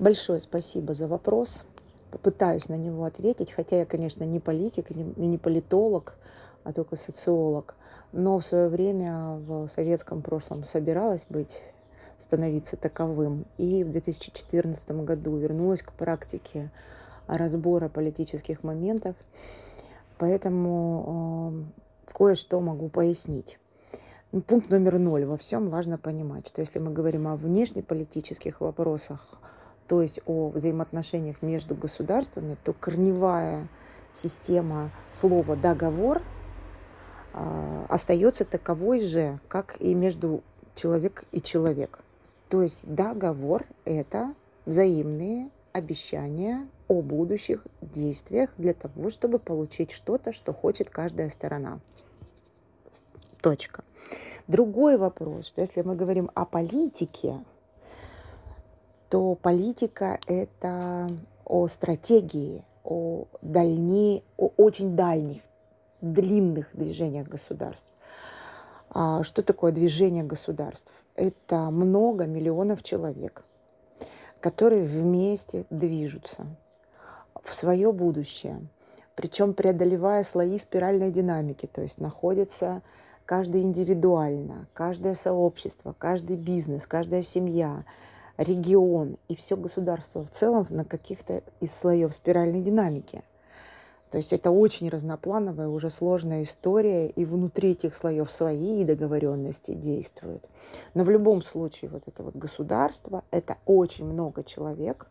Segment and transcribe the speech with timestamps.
[0.00, 1.64] Большое спасибо за вопрос.
[2.10, 6.16] Попытаюсь на него ответить, хотя я, конечно, не политик и не политолог,
[6.64, 7.76] а только социолог.
[8.10, 11.60] Но в свое время в советском прошлом собиралась быть,
[12.18, 13.46] становиться таковым.
[13.56, 16.72] И в 2014 году вернулась к практике
[17.28, 19.14] разбора политических моментов.
[20.18, 21.66] Поэтому
[22.08, 23.58] э, кое-что могу пояснить.
[24.48, 25.24] Пункт номер ноль.
[25.24, 29.26] Во всем важно понимать, что если мы говорим о внешнеполитических вопросах,
[29.86, 33.68] то есть о взаимоотношениях между государствами, то корневая
[34.12, 36.22] система слова «договор»
[37.32, 40.42] э, остается таковой же, как и между
[40.74, 41.98] человек и человек.
[42.48, 44.34] То есть договор– это
[44.66, 51.80] взаимные обещания о будущих действиях для того, чтобы получить что-то, что хочет каждая сторона.
[53.40, 53.84] Точка.
[54.46, 57.44] Другой вопрос, что если мы говорим о политике,
[59.14, 61.08] то политика– это
[61.44, 65.40] о стратегии, о, дальней, о очень дальних,
[66.00, 67.86] длинных движениях государств.
[68.90, 70.92] А что такое движение государств?
[71.14, 73.44] Это много миллионов человек,
[74.40, 76.46] которые вместе движутся
[77.40, 78.66] в свое будущее,
[79.14, 82.82] причем преодолевая слои спиральной динамики, то есть находится
[83.26, 87.84] каждый индивидуально, каждое сообщество, каждый бизнес, каждая семья,
[88.36, 93.22] регион и все государство в целом на каких-то из слоев спиральной динамики.
[94.10, 100.44] То есть это очень разноплановая, уже сложная история, и внутри этих слоев свои договоренности действуют.
[100.94, 105.08] Но в любом случае вот это вот государство, это очень много человек,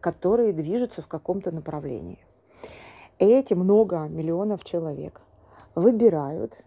[0.00, 2.18] которые движутся в каком-то направлении.
[3.18, 5.20] Эти много миллионов человек
[5.74, 6.64] выбирают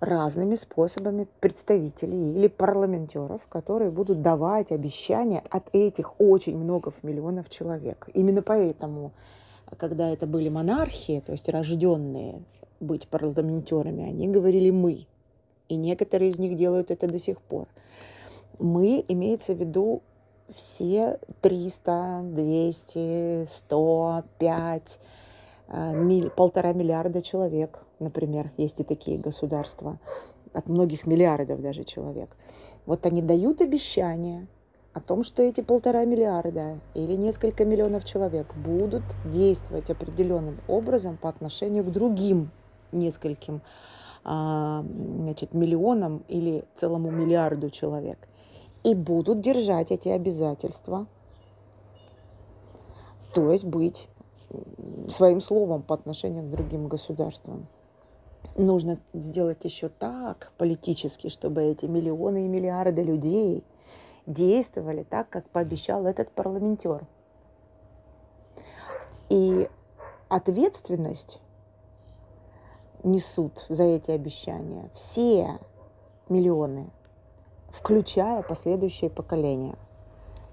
[0.00, 8.08] разными способами представителей или парламентеров, которые будут давать обещания от этих очень много миллионов человек.
[8.12, 9.12] Именно поэтому,
[9.78, 12.42] когда это были монархии, то есть рожденные
[12.80, 15.06] быть парламентерами, они говорили «мы».
[15.68, 17.66] И некоторые из них делают это до сих пор.
[18.58, 20.02] Мы имеется в виду
[20.50, 25.00] все 300, 200, 100, 5,
[25.94, 29.98] миль, полтора миллиарда человек, например, есть и такие государства,
[30.52, 32.36] от многих миллиардов даже человек.
[32.86, 34.46] Вот они дают обещания
[34.92, 41.28] о том, что эти полтора миллиарда или несколько миллионов человек будут действовать определенным образом по
[41.28, 42.52] отношению к другим
[42.92, 43.62] нескольким
[44.22, 48.28] а, значит, миллионам или целому миллиарду человек–
[48.84, 51.06] и будут держать эти обязательства,
[53.34, 54.08] то есть быть
[55.08, 57.66] своим словом по отношению к другим государствам.
[58.56, 63.64] Нужно сделать еще так политически, чтобы эти миллионы и миллиарды людей
[64.26, 67.06] действовали так, как пообещал этот парламентер.
[69.28, 69.68] И
[70.28, 71.40] ответственность
[73.02, 75.58] несут за эти обещания все
[76.28, 76.90] миллионы
[77.74, 79.76] включая последующие поколения.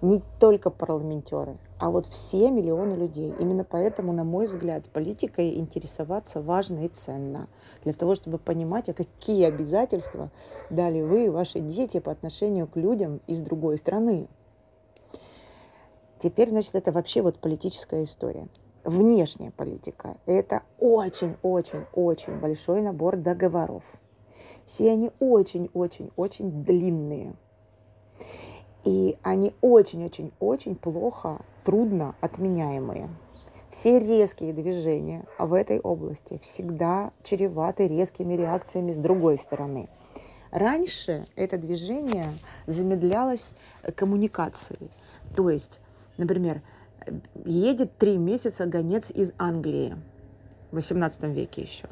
[0.00, 3.34] Не только парламентеры, а вот все миллионы людей.
[3.38, 7.48] Именно поэтому, на мой взгляд, политикой интересоваться важно и ценно.
[7.84, 10.30] Для того, чтобы понимать, а какие обязательства
[10.70, 14.28] дали вы и ваши дети по отношению к людям из другой страны.
[16.18, 18.48] Теперь, значит, это вообще вот политическая история.
[18.84, 23.84] Внешняя политика– это очень-очень-очень большой набор договоров–
[24.68, 27.34] все они очень-очень-очень длинные.
[28.84, 33.10] И они очень-очень-очень плохо, трудно отменяемые.
[33.68, 39.90] Все резкие движения в этой области всегда чреваты резкими реакциями с другой стороны.
[40.50, 42.24] Раньше это движение
[42.66, 43.52] замедлялось
[43.96, 44.90] коммуникацией.
[45.36, 45.78] То есть,
[46.16, 46.62] например,
[47.44, 49.94] едет три месяца гонец из Англии
[50.70, 51.86] в XVIII веке еще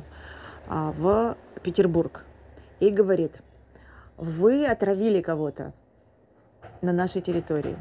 [0.69, 2.25] а, в Петербург
[2.81, 3.33] и говорит,
[4.17, 5.75] вы отравили кого-то
[6.81, 7.77] на нашей территории.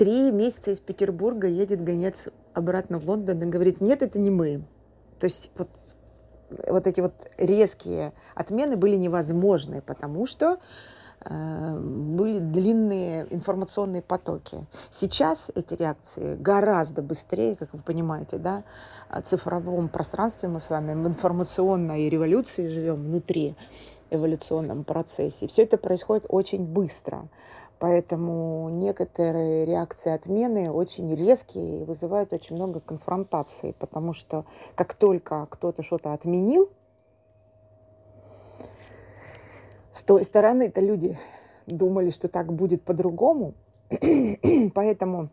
[0.00, 4.64] Три месяца из Петербурга едет гонец обратно в Лондон и говорит, нет, это не мы.
[5.18, 5.68] То есть вот,
[6.68, 10.56] вот эти вот резкие отмены были невозможны, потому что
[11.22, 14.66] э, были длинные информационные потоки.
[14.88, 18.64] Сейчас эти реакции гораздо быстрее, как вы понимаете, да,
[19.10, 23.54] в цифровом пространстве мы с вами в информационной революции живем внутри
[24.10, 25.46] эволюционном процессе.
[25.46, 27.28] Все это происходит очень быстро.
[27.78, 35.46] Поэтому некоторые реакции отмены очень резкие и вызывают очень много конфронтаций, потому что как только
[35.48, 36.68] кто-то что-то отменил,
[39.90, 41.16] с той стороны-то люди
[41.66, 43.54] думали, что так будет по-другому,
[44.74, 45.30] Поэтому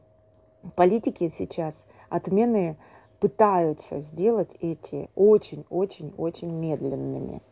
[0.76, 2.78] политики сейчас отмены
[3.20, 7.44] пытаются сделать эти очень-очень-очень медленными.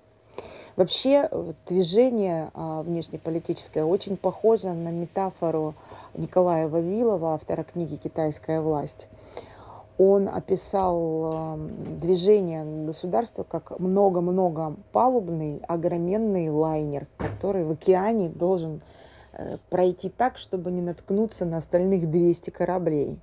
[0.76, 1.30] Вообще
[1.66, 5.74] движение а, внешнеполитическое очень похоже на метафору
[6.14, 9.08] Николая Вавилова, автора книги «Китайская власть».
[9.98, 11.58] Он описал
[12.02, 18.82] движение государства как много-много палубный, огроменный лайнер, который в океане должен
[19.32, 23.22] э, пройти так, чтобы не наткнуться на остальных 200 кораблей.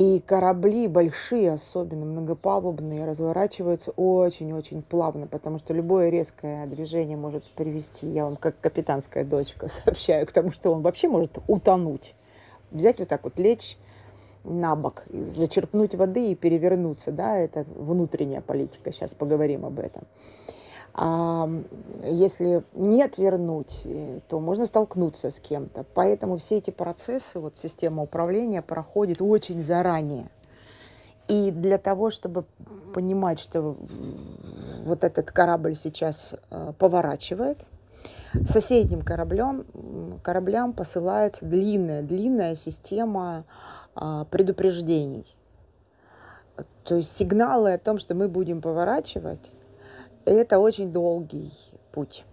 [0.00, 8.06] И корабли большие, особенно многопалубные, разворачиваются очень-очень плавно, потому что любое резкое движение может привести,
[8.06, 12.14] я вам как капитанская дочка сообщаю, к тому, что он вообще может утонуть.
[12.70, 13.76] Взять вот так вот, лечь
[14.42, 20.04] на бок, зачерпнуть воды и перевернуться, да, это внутренняя политика, сейчас поговорим об этом.
[20.92, 21.48] А
[22.04, 25.84] если не отвернуть, э, то можно столкнуться с кем-то.
[25.94, 30.30] Поэтому все эти процессы, вот система управления проходит очень заранее.
[31.28, 32.44] И для того, чтобы
[32.92, 33.76] понимать, что
[34.84, 37.66] вот этот корабль сейчас э, поворачивает,
[38.44, 39.64] соседним кораблем,
[40.22, 43.44] кораблям посылается длинная, длинная система
[43.94, 45.26] а, предупреждений.
[46.84, 49.52] То есть сигналы о том, что мы будем поворачивать,
[50.34, 51.52] это очень долгий
[51.92, 52.24] путь.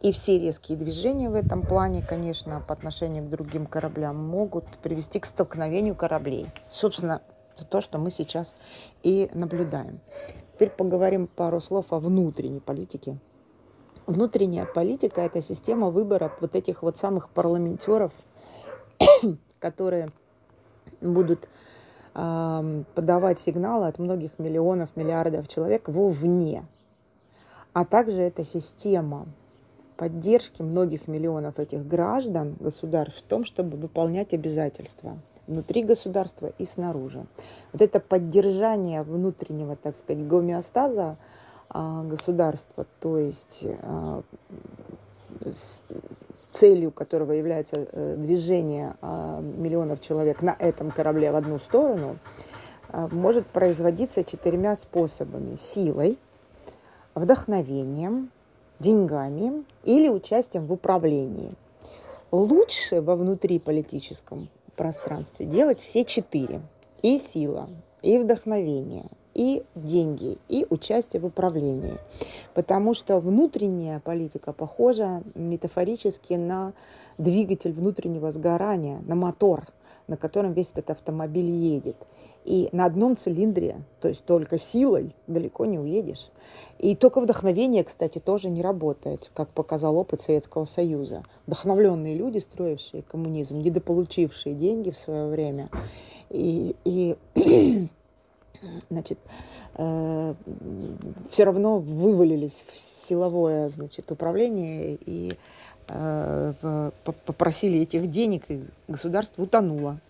[0.00, 5.18] И все резкие движения в этом плане, конечно, по отношению к другим кораблям могут привести
[5.18, 6.46] к столкновению кораблей.
[6.70, 7.20] Собственно,
[7.54, 8.54] это то, что мы сейчас
[9.02, 10.00] и наблюдаем.
[10.54, 13.18] Теперь поговорим пару слов о внутренней политике.
[14.06, 18.12] Внутренняя политика– это система выбора вот этих вот самых парламентеров,
[19.58, 20.08] которые
[21.00, 21.48] будут
[22.14, 26.64] э, подавать сигналы от многих миллионов, миллиардов человек вовне–
[27.72, 29.26] а также это система
[29.96, 35.18] поддержки многих миллионов этих граждан, государств в том, чтобы выполнять обязательства
[35.48, 37.26] внутри государства и снаружи.
[37.72, 41.16] Вот это поддержание внутреннего, так сказать, гомеостаза
[41.70, 44.22] а, государства, то есть а,
[46.52, 52.18] целью которого является а, движение а, миллионов человек на этом корабле в одну сторону,
[53.10, 55.56] может производиться четырьмя способами.
[55.56, 56.18] Силой–
[57.18, 58.30] вдохновением,
[58.80, 61.52] деньгами или участием в управлении.
[62.30, 66.60] Лучше во внутриполитическом пространстве делать все четыре.
[67.00, 67.68] И сила,
[68.02, 71.96] и вдохновение, и деньги, и участие в управлении.
[72.54, 76.72] Потому что внутренняя политика похожа метафорически на
[77.16, 79.68] двигатель внутреннего сгорания, на мотор,
[80.08, 81.96] на котором весь этот автомобиль едет.
[82.44, 86.30] И на одном цилиндре, то есть только силой, далеко не уедешь.
[86.78, 91.22] И только вдохновение, кстати, тоже не работает, как показал опыт Советского Союза.
[91.46, 95.68] Вдохновленные люди, строившие коммунизм, недополучившие деньги в свое время,
[96.30, 97.16] и, и
[98.90, 99.18] значит,
[99.74, 100.34] э,
[101.30, 105.32] все равно вывалились в силовое значит, управление и
[105.88, 106.90] э,
[107.26, 110.00] попросили этих денег, и государство утонуло.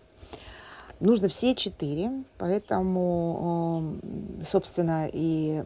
[0.99, 5.63] Нужно все четыре, поэтому, эм, собственно, и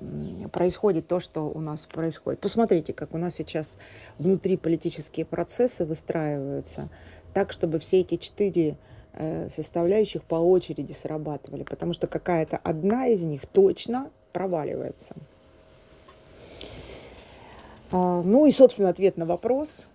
[0.51, 2.39] происходит то, что у нас происходит.
[2.39, 3.79] Посмотрите, как у нас сейчас
[4.19, 6.87] внутри политические процессы выстраиваются
[7.33, 8.75] так, чтобы все эти четыре э,
[9.49, 15.15] составляющих по очереди срабатывали, потому что какая-то одна из них точно проваливается.
[17.91, 19.87] А, ну и, собственно, ответ на вопрос.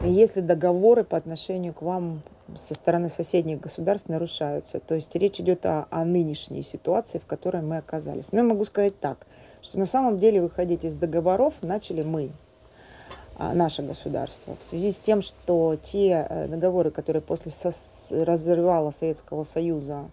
[0.00, 2.22] Если договоры по отношению к вам
[2.58, 4.80] со стороны соседних государств нарушаются.
[4.80, 8.32] То есть речь идет о, о нынешней ситуации, в которой мы оказались.
[8.32, 9.26] Но я могу сказать так,
[9.60, 12.30] что на самом деле выходить из договоров начали мы,
[13.54, 17.50] наше государство, в связи с тем, что те э, договоры, которые после
[18.10, 20.10] разрывала Советского Союза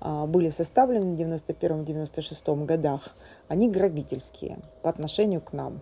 [0.00, 3.08] а, были составлены в 91-96 годах,
[3.48, 5.80] они грабительские по отношению к нам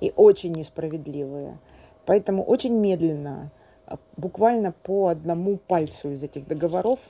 [0.00, 1.58] и очень несправедливые.
[2.06, 3.50] Поэтому очень медленно
[4.16, 7.00] буквально по одному пальцу из этих договоров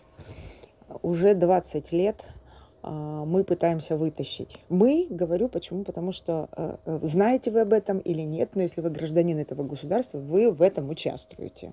[1.03, 2.40] уже 20 лет а,
[2.83, 4.59] мы пытаемся вытащить.
[4.69, 5.85] Мы, говорю, почему?
[5.85, 9.63] Потому что э, э, знаете вы об этом или нет, но если вы гражданин этого
[9.65, 11.73] государства, вы в этом участвуете.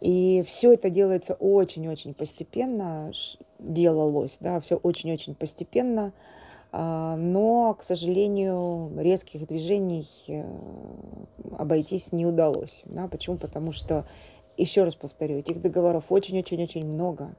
[0.00, 3.12] И все это делается очень-очень постепенно,
[3.58, 6.12] делалось, да, все очень-очень постепенно.
[6.76, 10.44] А, но, к сожалению, резких движений э,
[11.56, 12.82] обойтись не удалось.
[12.84, 13.06] Да?
[13.06, 13.36] Почему?
[13.36, 14.06] Потому что,
[14.56, 17.34] еще раз повторю, этих договоров очень-очень-очень много,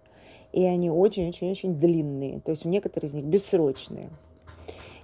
[0.52, 4.10] и они очень-очень-очень длинные, то есть некоторые из них бессрочные.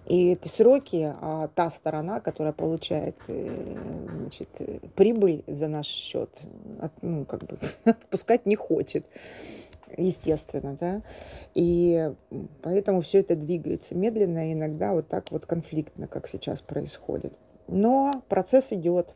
[0.08, 3.77] И эти сроки, а та сторона, которая получает э,
[4.20, 4.50] значит,
[4.96, 6.30] прибыль за наш счет,
[6.82, 9.06] от, ну, как бы отпускать не хочет,
[9.96, 11.01] естественно, да.
[11.53, 12.12] И
[12.62, 17.38] поэтому все это двигается медленно, иногда вот так вот конфликтно, как сейчас происходит.
[17.68, 19.15] Но процесс идет.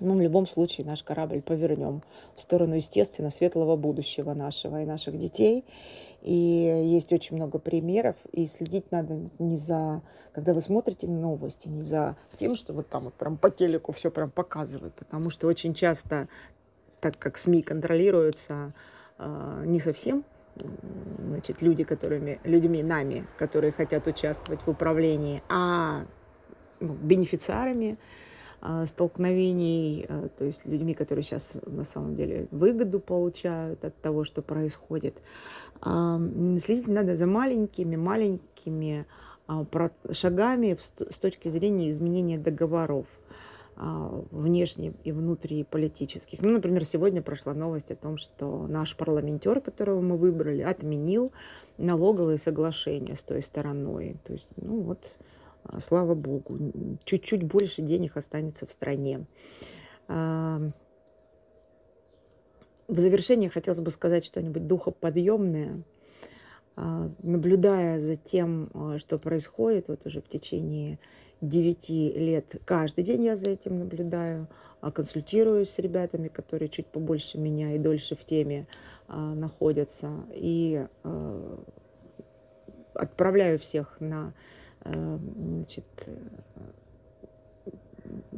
[0.00, 2.02] Мы в любом случае наш корабль повернем
[2.34, 5.64] в сторону, естественно, светлого будущего нашего и наших детей.
[6.22, 11.82] И есть очень много примеров, и следить надо не за, когда вы смотрите новости, не
[11.82, 15.74] за тем, что вот там вот прям по телеку все прям показывают, потому что очень
[15.74, 16.28] часто,
[17.00, 18.72] так как СМИ контролируются
[19.18, 20.24] э, не совсем
[21.18, 26.04] значит, люди, которыми, людьми, нами, которые хотят участвовать в управлении, а
[26.80, 27.98] ну, бенефициарами,
[28.86, 34.42] столкновений, а, то есть людьми, которые сейчас на самом деле выгоду получают от того, что
[34.42, 35.20] происходит.
[35.80, 36.18] А,
[36.58, 39.06] следить надо за маленькими, маленькими
[40.10, 43.06] шагами с точки зрения изменения договоров
[43.76, 46.40] внешне и внутриполитических.
[46.40, 51.32] Ну, например, сегодня прошла новость о том, что наш парламентер, которого мы выбрали, отменил
[51.76, 54.16] налоговые соглашения с той стороной.
[54.24, 55.24] То есть, ну вот, а,
[55.80, 56.58] слава богу,
[57.04, 59.26] чуть-чуть больше денег останется в стране.
[60.08, 60.60] А,
[62.88, 65.82] в завершение хотелось бы сказать что-нибудь духоподъемное.
[66.76, 70.98] А, наблюдая за тем, что происходит вот уже в течение
[71.40, 74.48] 9 лет, каждый день я за этим наблюдаю,
[74.94, 78.66] консультируюсь с ребятами, которые чуть побольше меня и дольше в теме
[79.08, 80.86] находятся, и
[82.94, 84.34] отправляю всех на
[84.84, 86.12] значит, э,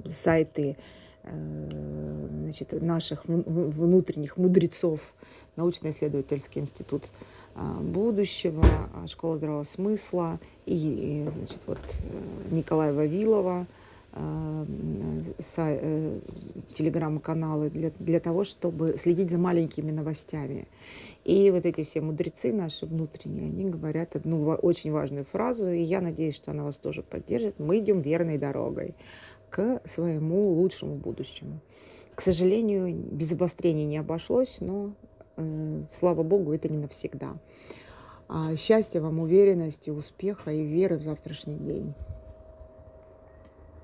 [0.04, 0.76] сайты
[1.24, 5.14] э, значит, наших внутренних мудрецов,
[5.56, 7.04] научно-исследовательский институт
[7.80, 8.62] будущего,
[9.06, 11.78] школа здравого смысла и, значит, вот
[12.50, 13.66] Николая Вавилова,
[16.66, 20.66] телеграм-каналы для, для того, чтобы следить за маленькими новостями.
[21.24, 26.00] И вот эти все мудрецы наши внутренние, они говорят одну очень важную фразу, и я
[26.00, 27.58] надеюсь, что она вас тоже поддержит.
[27.58, 28.94] Мы идем верной дорогой
[29.50, 31.60] к своему лучшему будущему.
[32.14, 34.94] К сожалению, без обострений не обошлось, но,
[35.36, 37.36] э, слава богу, это не навсегда.
[38.28, 41.94] А счастья вам, уверенности, успеха и веры в завтрашний день.